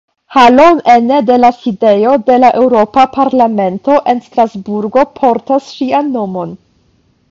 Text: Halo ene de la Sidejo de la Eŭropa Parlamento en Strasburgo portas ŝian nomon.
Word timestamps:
Halo 0.35 0.69
ene 0.93 1.19
de 1.27 1.37
la 1.43 1.51
Sidejo 1.57 2.15
de 2.31 2.39
la 2.45 2.51
Eŭropa 2.63 3.05
Parlamento 3.19 4.01
en 4.15 4.27
Strasburgo 4.31 5.09
portas 5.23 5.73
ŝian 5.79 6.15
nomon. 6.19 6.63